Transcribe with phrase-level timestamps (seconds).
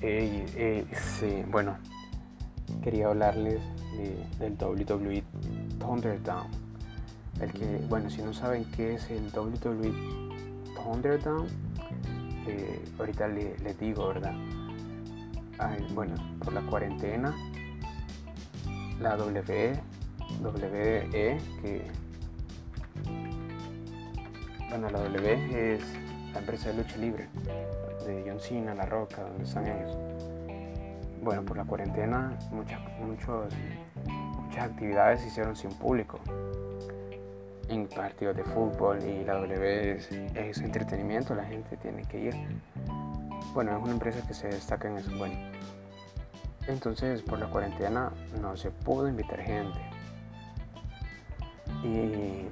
[0.00, 1.76] sí, bueno,
[2.82, 3.60] quería hablarles
[4.38, 5.22] del WWE
[5.78, 6.46] Thunderdown.
[7.40, 9.92] El que, bueno, si no saben qué es el WWE
[10.74, 11.46] Thunderdown,
[12.46, 14.34] eh, ahorita les digo, ¿verdad?
[15.92, 17.34] bueno, por la cuarentena,
[19.00, 19.80] la WWE,
[20.42, 21.82] WE, que,
[24.70, 25.82] bueno, la W es
[26.32, 27.28] la empresa de lucha libre
[28.06, 29.96] de John Cena, La Roca, donde están ellos.
[31.22, 33.52] Bueno, por la cuarentena muchas, muchos,
[34.40, 36.18] muchas actividades se hicieron sin público.
[37.68, 42.34] En partidos de fútbol y la W es, es entretenimiento, la gente tiene que ir.
[43.52, 45.10] Bueno, es una empresa que se destaca en eso.
[45.18, 45.34] Bueno,
[46.66, 49.78] entonces por la cuarentena no se pudo invitar gente.
[51.84, 52.46] Y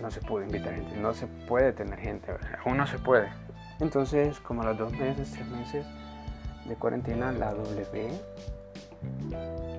[0.00, 2.32] no se pudo invitar gente, no se puede tener gente,
[2.64, 3.28] aún no se puede.
[3.80, 5.86] Entonces, como a los dos meses, tres meses
[6.66, 8.10] de cuarentena, la W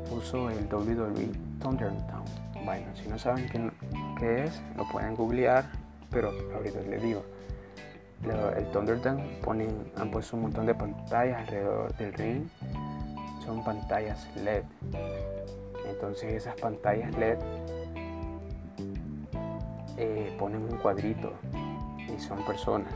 [0.09, 2.25] puso el WWE Thunderdown.
[2.65, 3.47] Bueno, si no saben
[4.19, 5.65] qué, es, lo pueden googlear,
[6.09, 7.23] pero ahorita les digo.
[8.55, 12.47] El Thunderdown ponen, han puesto un montón de pantallas alrededor del ring.
[13.45, 14.63] Son pantallas LED.
[15.89, 17.37] Entonces esas pantallas LED
[20.01, 21.33] eh, ponen un cuadrito
[21.97, 22.91] y son personas.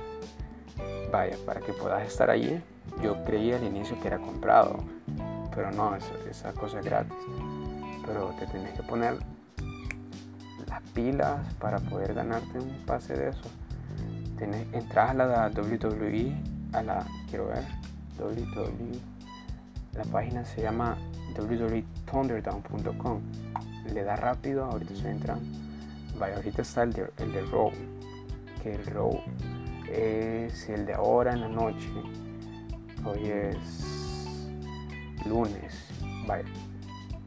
[1.12, 2.60] Vaya, para que puedas estar allí,
[3.04, 4.78] yo creía al inicio que era comprado,
[5.54, 7.14] pero no, esa cosa es gratis.
[8.08, 9.20] Pero te tienes que poner
[10.68, 13.50] las pilas para poder ganarte un pase de eso.
[14.40, 16.36] Tienes, entras a la WWE,
[16.74, 17.64] a la, quiero ver,
[18.20, 19.00] WWE,
[19.94, 20.98] la página se llama
[21.38, 23.22] www.thunderdown.com.
[23.94, 25.65] Le da rápido, ahorita estoy entrando
[26.18, 27.72] Vaya, ahorita está el de, el de Row,
[28.64, 29.20] que el Row
[29.92, 31.90] es el de ahora en la noche.
[33.04, 34.48] Hoy es
[35.26, 35.90] lunes.
[36.26, 36.46] Vaya,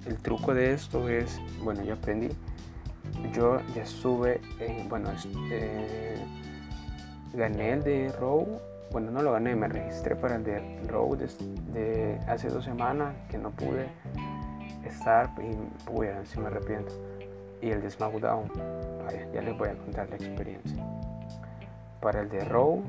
[0.07, 2.31] el truco de esto es, bueno, yo aprendí.
[3.35, 4.41] Yo ya estuve,
[4.89, 5.11] bueno,
[5.51, 6.25] eh,
[7.35, 8.59] gané el de Row.
[8.91, 13.37] Bueno, no lo gané, me registré para el de Row de, hace dos semanas que
[13.37, 13.87] no pude
[14.83, 16.95] estar y pude, si me arrepiento
[17.61, 18.51] y el de SmackDown.
[19.33, 20.85] ya les voy a contar la experiencia.
[22.01, 22.83] Para el de Raw,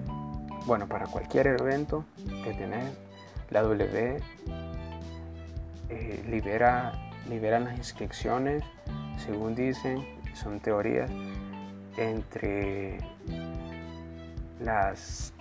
[0.65, 2.05] bueno, para cualquier evento
[2.43, 2.97] que tenés,
[3.49, 4.19] la W
[5.89, 6.93] eh, libera,
[7.27, 8.63] liberan las inscripciones,
[9.17, 11.09] según dicen, son teorías,
[11.97, 12.99] entre
[14.59, 15.33] las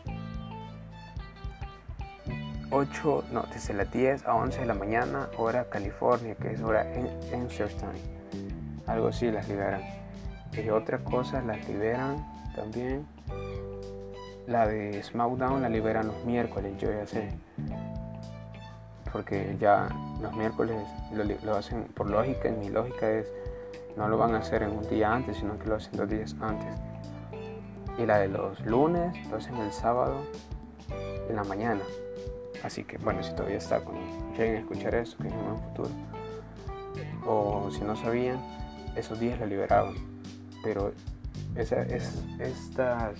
[2.71, 6.83] 8, no, desde las 10 a 11 de la mañana, hora California, que es hora
[6.93, 7.07] en,
[7.49, 8.18] Time
[8.89, 9.83] algo así las liberan.
[10.53, 12.27] Y otras cosas las liberan
[12.57, 13.07] también.
[14.47, 17.29] La de SmackDown la liberan los miércoles, yo ya sé.
[19.13, 19.89] Porque ya
[20.21, 20.77] los miércoles
[21.45, 23.31] lo, hacen por lógica, y mi lógica es
[23.97, 26.35] no lo van a hacer en un día antes, sino que lo hacen dos días
[26.41, 26.69] antes.
[27.99, 30.23] Y la de los lunes lo hacen el sábado
[31.29, 31.83] en la mañana.
[32.63, 34.03] Así que bueno, si todavía está, cuando
[34.37, 35.91] lleguen a escuchar esto, que es en un futuro.
[37.27, 38.39] O si no sabían,
[38.99, 39.95] esos días la liberaban.
[40.63, 40.93] Pero
[41.55, 43.15] esa, es, estas,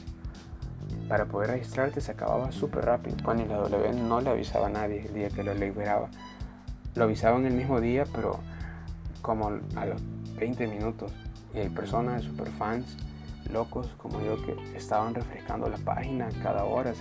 [1.09, 3.17] para poder registrarte se acababa súper rápido.
[3.25, 6.09] Cuando la W no le avisaba a nadie el día que lo liberaba.
[6.95, 8.41] Lo avisaban el mismo día, pero
[9.23, 10.03] como a los
[10.37, 11.13] 20 minutos.
[11.55, 12.97] Y hay personas, super fans,
[13.53, 16.93] locos como yo, que estaban refrescando la página cada hora.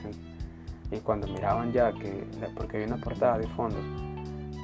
[0.91, 3.77] Y cuando miraban ya que, porque había una portada de fondo,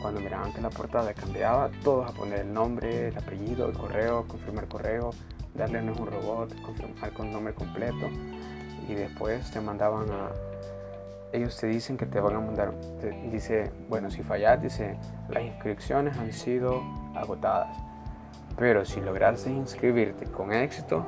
[0.04, 4.28] cuando miraban que la portada cambiaba, todos a poner el nombre, el apellido, el correo,
[4.28, 5.12] confirmar correo,
[5.56, 8.10] darle un robot, confirmar con nombre completo
[8.88, 10.30] y después te mandaban a...
[11.32, 12.74] Ellos te dicen que te van a mandar,
[13.32, 14.98] dice, bueno, si fallas, dice,
[15.30, 16.84] las inscripciones han sido
[17.16, 17.76] agotadas.
[18.58, 21.06] Pero si lograste inscribirte con éxito,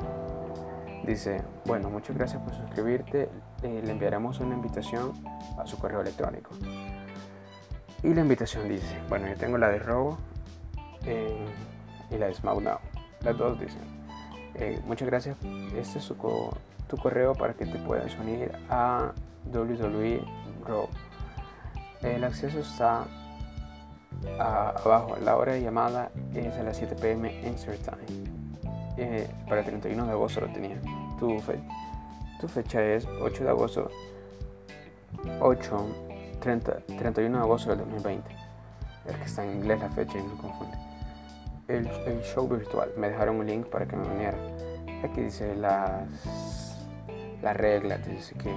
[1.06, 3.30] dice, bueno, muchas gracias por suscribirte,
[3.62, 5.12] eh, le enviaremos una invitación
[5.60, 6.52] a su correo electrónico.
[8.06, 10.20] Y la invitación dice, bueno, yo tengo la de Robo
[11.08, 11.44] eh,
[12.12, 12.78] y la de SmackDown.
[13.22, 13.82] Las dos dicen,
[14.54, 15.36] eh, muchas gracias,
[15.76, 16.14] este es
[16.88, 19.12] tu correo para que te puedas unir a
[19.52, 20.22] WWE
[20.68, 20.88] Raw.
[22.04, 23.06] El acceso está
[24.38, 28.30] abajo, la hora de llamada es a las 7 pm Insert Time.
[28.98, 30.80] Eh, para el 31 de agosto lo tenía.
[31.18, 31.42] Tu,
[32.40, 33.90] tu fecha es 8 de agosto
[35.40, 36.05] 8
[36.46, 38.36] 31 de agosto del 2020.
[39.08, 40.78] Es que está en inglés la fecha y me confunde.
[41.68, 41.88] El,
[42.22, 42.92] show virtual.
[42.98, 44.38] Me dejaron un link para que me uniera.
[45.04, 46.08] Aquí dice las,
[47.42, 48.06] las reglas.
[48.06, 48.54] Dice que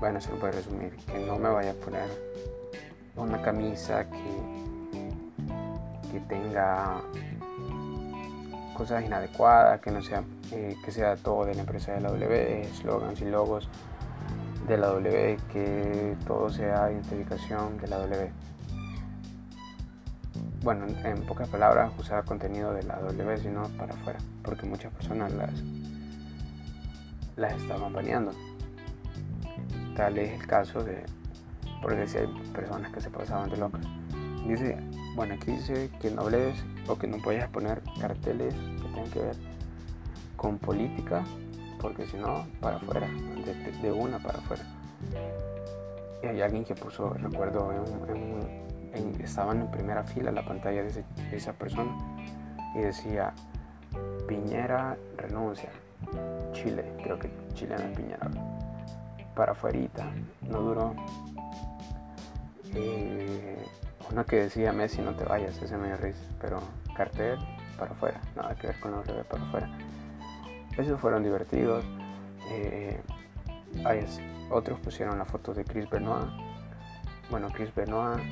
[0.00, 2.08] bueno, se lo puede resumir, que no me vaya a poner
[3.16, 4.18] una camisa que,
[6.12, 7.00] que tenga
[8.76, 12.60] cosas inadecuadas, que no sea, eh, que sea todo de la empresa de la W,
[12.62, 13.68] eslogans y logos
[14.68, 18.30] de la W, que todo sea identificación de la W.
[20.62, 25.32] Bueno, en pocas palabras, usar contenido de la W, sino para afuera, porque muchas personas
[25.32, 25.52] las,
[27.36, 28.32] las estaban baneando.
[29.96, 31.02] Tal es el caso de,
[31.80, 32.18] porque si
[32.52, 33.80] personas que se pasaban de locas.
[34.46, 34.78] Dice,
[35.14, 39.20] bueno, aquí dice que no hables o que no puedes poner carteles que tengan que
[39.20, 39.36] ver
[40.36, 41.24] con política
[41.80, 43.08] porque si no, para afuera,
[43.82, 44.62] de, una para afuera.
[46.22, 51.52] Y hay alguien que puso, recuerdo, en, estaban en primera fila la pantalla de, esa
[51.52, 51.92] persona
[52.74, 53.32] y decía,
[54.26, 55.70] Piñera renuncia,
[56.52, 58.28] Chile, creo que Chile no es Piñera,
[59.34, 59.78] para afuera,
[60.42, 60.94] no duró.
[64.10, 66.60] uno que decía Messi no te vayas, ese me dio risa, pero
[66.96, 67.38] cartel
[67.78, 69.70] para afuera, nada que ver con los bebés para afuera.
[70.78, 71.84] Esos fueron divertidos.
[72.50, 73.00] Eh,
[74.50, 76.28] otros pusieron la foto de Chris Benoit.
[77.30, 78.22] Bueno, Chris Benoit,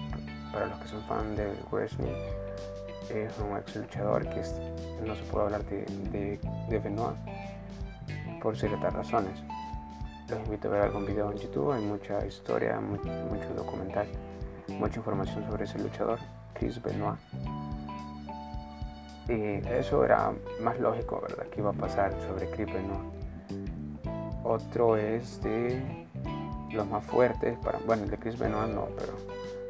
[0.53, 2.07] para los que son fan de wrestling,
[3.11, 4.43] es un ex luchador que
[5.05, 6.41] no se puede hablar de,
[6.71, 7.17] Benoit
[8.41, 9.43] por ciertas razones.
[10.31, 14.07] Los invito a ver algún video en YouTube, hay mucha historia, mucho documental,
[14.69, 16.19] mucha información sobre ese luchador,
[16.55, 17.19] Chris Benoit.
[19.29, 20.33] Y eso era
[20.63, 21.47] más lógico, ¿verdad?
[21.47, 23.13] Que iba a pasar sobre Creeper, ¿no?
[24.45, 26.07] Otro es de
[26.71, 29.15] los más fuertes, para, bueno, el de Chris Benoit no, pero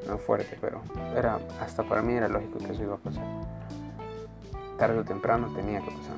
[0.06, 0.82] no fuerte, pero
[1.16, 3.24] era, hasta para mí era lógico que eso iba a pasar.
[4.78, 6.16] Tarde o temprano tenía que pasar.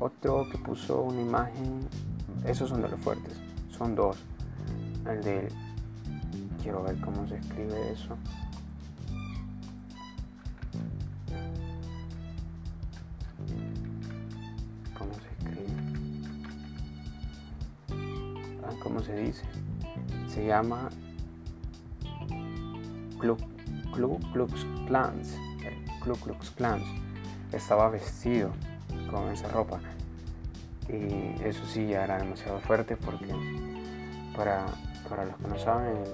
[0.00, 1.88] Otro que puso una imagen,
[2.44, 3.34] esos son de los fuertes,
[3.70, 4.18] son dos.
[5.08, 5.48] El de,
[6.62, 8.16] quiero ver cómo se escribe eso.
[19.04, 19.44] Se dice.
[20.28, 20.88] Se llama
[23.18, 23.38] Club,
[23.92, 25.36] Club Klux Klans.
[26.02, 26.84] Club Klux Klans.
[27.52, 28.50] Estaba vestido
[29.10, 29.80] con esa ropa.
[30.88, 33.34] Y eso sí ya era demasiado fuerte porque
[34.36, 34.66] para,
[35.08, 36.04] para los que no saben,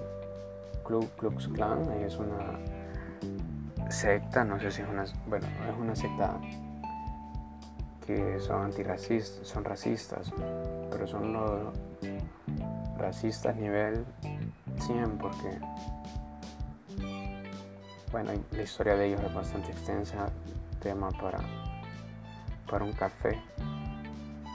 [0.84, 2.58] Club Klux Klan es una
[3.90, 6.40] secta, no sé si es una, bueno, es una secta
[8.06, 10.32] que son antirracistas, son racistas,
[10.90, 11.74] pero son los,
[12.98, 14.04] racistas nivel
[14.78, 15.58] 100 porque
[18.12, 20.30] bueno la historia de ellos es bastante extensa
[20.80, 21.40] tema para
[22.70, 23.40] para un café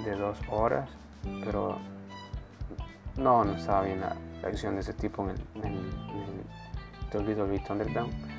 [0.06, 0.90] de dos horas
[1.44, 1.78] pero
[3.18, 4.16] no no estaba bien la,
[4.48, 5.80] acción de ese tipo en el, en el,
[7.12, 8.30] en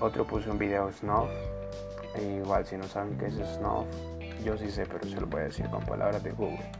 [0.00, 1.30] otro puso un video Snuff
[2.14, 3.86] e igual si no saben qué es Snuff
[4.44, 6.70] yo sí sé pero se lo voy a decir con palabras de Google.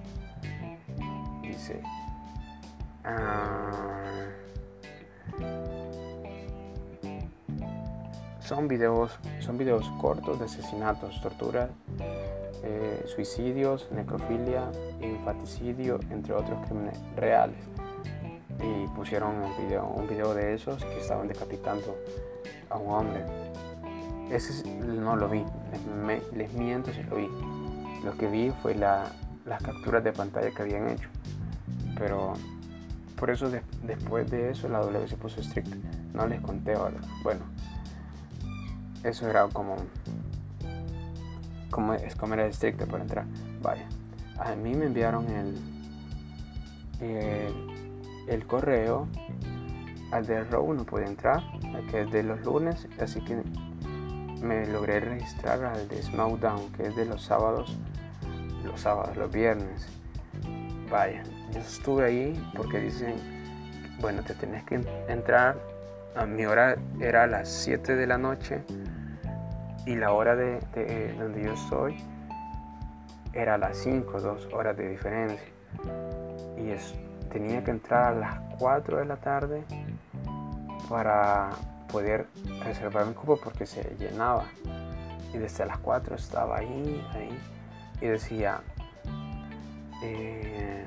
[1.43, 1.81] Dice
[3.19, 3.93] Ah,
[8.41, 11.70] son videos, son videos cortos de asesinatos, torturas,
[12.62, 17.57] eh, suicidios, necrofilia, infanticidio, entre otros crímenes reales.
[18.61, 21.97] Y pusieron un video, un video de esos que estaban decapitando
[22.71, 23.25] a un hombre.
[24.31, 25.45] Ese no lo vi,
[26.35, 27.28] les, miento si lo vi.
[28.04, 29.11] Lo que vi fue las
[29.62, 31.09] capturas de pantalla que habían hecho.
[31.99, 32.35] Pero
[33.23, 33.49] por eso
[33.85, 35.76] después de eso la W se puso estricta.
[36.12, 36.97] No les conté ahora.
[37.23, 37.43] Bueno,
[39.05, 39.76] eso era como,
[41.71, 43.25] como es como era estricta para entrar.
[43.62, 43.87] Vaya,
[44.41, 45.55] a mí me enviaron el,
[48.26, 49.07] el, correo.
[50.11, 51.45] Al de Row no pude entrar,
[51.93, 53.41] que es de los lunes, así que
[54.43, 57.79] me logré registrar al de SmackDown, que es de los sábados,
[58.64, 60.01] los sábados, los viernes.
[60.92, 61.22] Vaya,
[61.54, 63.14] yo estuve ahí porque dicen,
[63.99, 65.56] bueno, te tenés que entrar,
[66.14, 68.62] a mi hora era a las 7 de la noche
[69.87, 70.61] y la hora de,
[71.18, 71.96] donde yo estoy
[73.32, 75.49] era a las 5, dos horas de diferencia.
[76.58, 76.94] Y es,
[77.32, 79.64] tenía que entrar a las 4 de la tarde
[80.90, 81.52] para
[81.90, 82.26] poder
[82.66, 84.44] reservar mi cupo porque se llenaba.
[85.32, 87.38] Y desde las 4 estaba ahí, ahí,
[88.02, 88.61] y decía,
[90.02, 90.87] eh,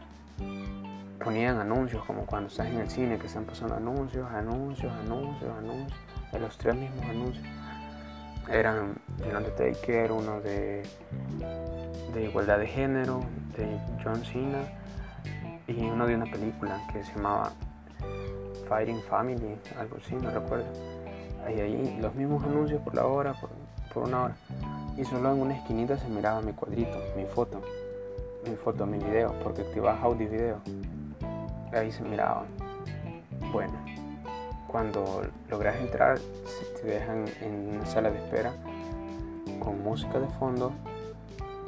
[1.24, 6.00] ponían anuncios, como cuando estás en el cine, que están pasando anuncios, anuncios, anuncios, anuncios,
[6.32, 7.46] de los tres mismos anuncios.
[8.52, 8.96] Eran
[9.28, 10.84] el Undertaker, uno de,
[12.14, 13.22] de igualdad de género,
[13.58, 14.62] de John Cena,
[15.68, 17.52] y uno de una película que se llamaba
[18.68, 20.66] Fighting Family, algo así, no recuerdo.
[21.46, 23.50] Ahí, ahí los mismos anuncios por la hora, por,
[23.94, 24.36] por una hora.
[24.96, 27.62] Y solo en una esquinita se miraba mi cuadrito, mi foto,
[28.50, 30.60] mi foto, mi video, porque activaba audio y video.
[31.74, 32.46] Ahí se miraba.
[33.52, 33.74] Bueno,
[34.68, 36.20] cuando logras entrar,
[36.82, 38.54] te dejan en una sala de espera
[39.60, 40.74] con música de fondo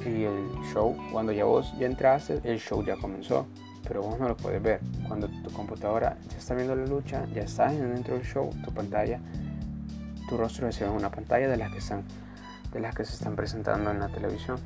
[0.06, 3.48] y el show, cuando ya vos ya entraste, el show ya comenzó,
[3.88, 4.80] pero vos no lo puedes ver.
[5.08, 9.20] Cuando tu computadora ya está viendo la lucha, ya estás dentro del show, tu pantalla,
[10.30, 12.04] tu rostro se ve en una pantalla de las que están,
[12.72, 14.58] de las que se están presentando en la televisión.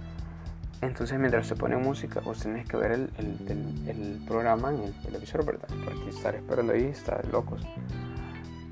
[0.81, 5.45] Entonces mientras se pone música, vos tenés que ver el, el, programa en el televisor,
[5.45, 5.67] ¿verdad?
[5.85, 7.61] Porque estar esperando ahí está de locos.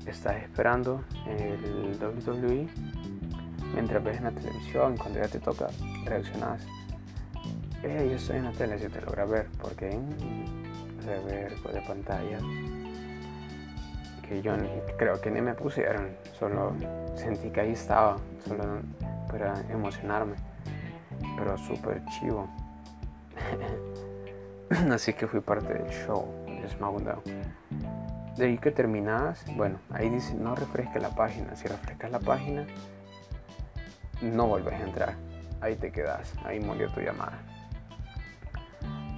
[0.06, 2.68] Estás esperando el WWE
[3.74, 5.68] mientras ves en la televisión, cuando ya te toca,
[6.04, 6.66] reaccionas.
[7.82, 10.10] Eh, yo estoy en la tele, si te logra ver, porque en
[11.06, 12.38] rever de pantalla
[14.28, 14.52] que yo
[14.96, 16.72] creo que ni me pusieron, solo
[17.16, 18.80] sentí que ahí estaba, solo
[19.28, 20.36] para emocionarme,
[21.40, 22.46] pero súper chivo.
[24.92, 27.22] Así que fui parte del show de SmackDown.
[28.36, 32.66] De ahí que terminas, bueno, ahí dice no refresques la página, si refrescas la página
[34.20, 35.14] no vuelves a entrar.
[35.62, 37.38] Ahí te quedas, ahí murió tu llamada.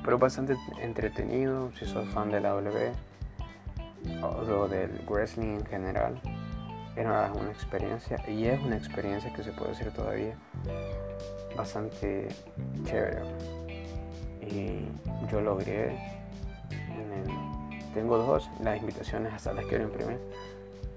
[0.04, 2.92] Pero bastante entretenido, si sos fan de la W
[4.22, 6.20] o del wrestling en general.
[6.94, 10.36] Era una experiencia y es una experiencia que se puede hacer todavía
[11.56, 12.28] bastante
[12.84, 13.22] chévere.
[14.40, 14.88] Y
[15.30, 15.96] yo logré,
[17.94, 20.18] tengo dos, las invitaciones hasta las quiero imprimir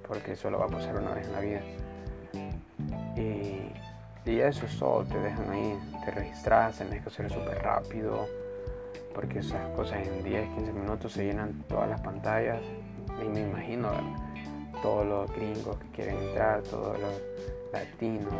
[0.08, 1.62] porque solo va a pasar una vez en la vida.
[3.18, 3.66] Y
[4.26, 8.26] y eso es todo, te dejan ahí, te registras, tenés que hacer súper rápido,
[9.14, 12.60] porque esas cosas en 10, 15 minutos se llenan todas las pantallas.
[13.22, 13.92] Y me imagino
[14.82, 17.14] todos los gringos que quieren entrar, todos los
[17.80, 18.34] latinos,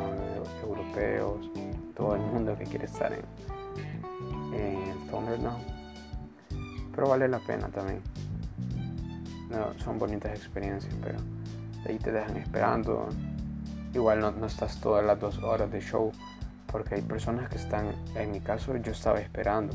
[0.64, 1.50] europeos,
[1.96, 3.24] todo el mundo que quiere estar en,
[4.54, 5.64] en Thunderdome.
[6.94, 8.02] Pero vale la pena también.
[9.78, 11.20] son bonitas experiencias, pero
[11.88, 13.10] ahí te dejan esperando
[13.96, 16.12] igual no, estás todas las dos horas de show
[16.72, 19.74] porque hay personas que están, en mi caso yo estaba esperando.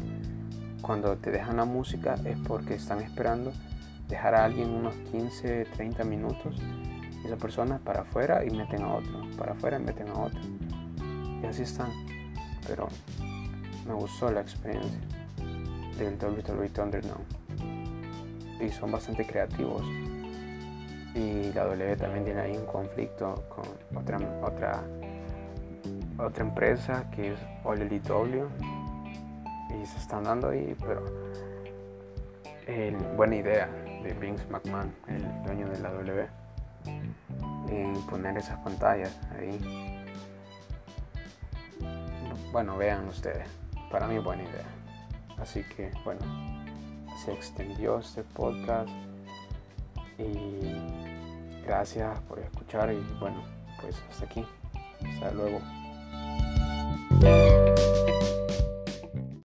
[0.82, 3.52] Cuando te dejan la música es porque están esperando
[4.08, 6.56] dejar a alguien unos 15, 30 minutos.
[7.30, 10.40] Esa persona para afuera y meten a otro, para afuera y meten a otro.
[11.40, 11.92] Y así están.
[12.66, 12.88] Pero
[13.86, 14.98] me gustó la experiencia
[15.96, 17.22] del WWE Thunderdome.
[18.60, 19.84] Y son bastante creativos
[21.14, 23.64] y la W también tiene ahí un conflicto con
[23.96, 24.82] otra otra
[26.18, 28.00] otra empresa que es All y
[29.86, 31.04] se están dando ahí pero
[33.16, 33.68] buena idea
[34.02, 36.40] de Vince McMahon el dueño de la W
[36.86, 40.04] en poner esas pantallas ahí
[42.52, 43.46] bueno vean ustedes
[43.90, 44.66] para mí buena idea
[45.38, 46.20] así que bueno
[47.24, 48.88] se extendió este podcast
[50.18, 51.00] y
[51.66, 53.42] gracias por escuchar y bueno,
[53.80, 54.44] pues hasta aquí.
[55.14, 55.60] Hasta luego.